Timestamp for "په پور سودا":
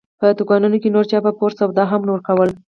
1.25-1.83